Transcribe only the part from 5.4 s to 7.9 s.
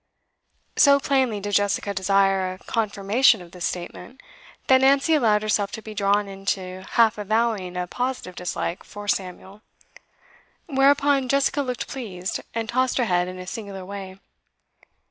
herself to be drawn into half avowing a